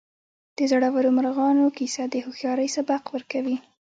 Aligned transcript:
د 0.57 0.59
زړورو 0.71 1.09
مارغانو 1.17 1.65
کیسه 1.77 2.03
د 2.07 2.15
هوښیارۍ 2.25 2.67
سبق 2.77 3.03
ورکوي. 3.15 3.57